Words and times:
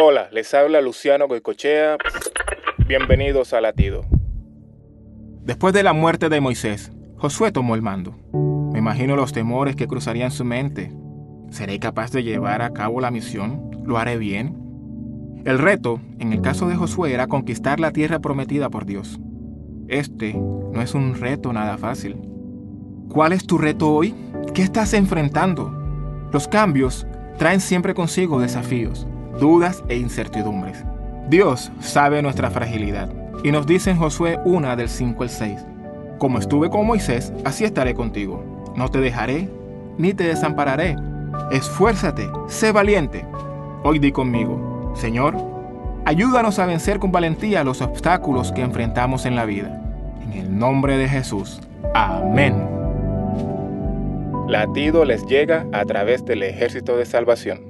Hola, 0.00 0.28
les 0.30 0.54
habla 0.54 0.80
Luciano 0.80 1.26
Goicochea. 1.26 1.96
Bienvenidos 2.86 3.52
a 3.52 3.60
Latido. 3.60 4.04
Después 5.42 5.74
de 5.74 5.82
la 5.82 5.92
muerte 5.92 6.28
de 6.28 6.40
Moisés, 6.40 6.92
Josué 7.16 7.50
tomó 7.50 7.74
el 7.74 7.82
mando. 7.82 8.14
Me 8.72 8.78
imagino 8.78 9.16
los 9.16 9.32
temores 9.32 9.74
que 9.74 9.88
cruzarían 9.88 10.30
su 10.30 10.44
mente. 10.44 10.92
¿Seré 11.50 11.80
capaz 11.80 12.12
de 12.12 12.22
llevar 12.22 12.62
a 12.62 12.72
cabo 12.72 13.00
la 13.00 13.10
misión? 13.10 13.72
¿Lo 13.84 13.98
haré 13.98 14.18
bien? 14.18 15.42
El 15.44 15.58
reto, 15.58 16.00
en 16.20 16.32
el 16.32 16.42
caso 16.42 16.68
de 16.68 16.76
Josué, 16.76 17.12
era 17.12 17.26
conquistar 17.26 17.80
la 17.80 17.90
tierra 17.90 18.20
prometida 18.20 18.70
por 18.70 18.86
Dios. 18.86 19.18
Este 19.88 20.32
no 20.34 20.80
es 20.80 20.94
un 20.94 21.16
reto 21.16 21.52
nada 21.52 21.76
fácil. 21.76 22.22
¿Cuál 23.08 23.32
es 23.32 23.44
tu 23.44 23.58
reto 23.58 23.92
hoy? 23.92 24.14
¿Qué 24.54 24.62
estás 24.62 24.94
enfrentando? 24.94 25.72
Los 26.32 26.46
cambios 26.46 27.04
traen 27.36 27.60
siempre 27.60 27.94
consigo 27.94 28.40
desafíos 28.40 29.07
dudas 29.38 29.82
e 29.88 29.96
incertidumbres. 29.96 30.84
Dios 31.28 31.70
sabe 31.80 32.22
nuestra 32.22 32.50
fragilidad 32.50 33.08
y 33.44 33.52
nos 33.52 33.66
dice 33.66 33.90
en 33.90 33.96
Josué 33.96 34.38
1 34.44 34.76
del 34.76 34.88
5 34.88 35.22
al 35.22 35.30
6, 35.30 35.66
Como 36.18 36.38
estuve 36.38 36.70
con 36.70 36.86
Moisés, 36.86 37.32
así 37.44 37.64
estaré 37.64 37.94
contigo. 37.94 38.72
No 38.76 38.88
te 38.88 39.00
dejaré 39.00 39.48
ni 39.96 40.14
te 40.14 40.24
desampararé. 40.24 40.96
Esfuérzate, 41.50 42.28
sé 42.48 42.72
valiente. 42.72 43.24
Hoy 43.84 43.98
di 43.98 44.10
conmigo, 44.10 44.92
Señor, 44.96 45.36
ayúdanos 46.04 46.58
a 46.58 46.66
vencer 46.66 46.98
con 46.98 47.12
valentía 47.12 47.62
los 47.62 47.80
obstáculos 47.80 48.52
que 48.52 48.62
enfrentamos 48.62 49.26
en 49.26 49.36
la 49.36 49.44
vida. 49.44 49.80
En 50.22 50.32
el 50.32 50.58
nombre 50.58 50.96
de 50.96 51.08
Jesús. 51.08 51.60
Amén. 51.94 52.54
Latido 54.48 55.04
les 55.04 55.26
llega 55.26 55.66
a 55.72 55.84
través 55.84 56.24
del 56.24 56.42
ejército 56.42 56.96
de 56.96 57.04
salvación. 57.04 57.60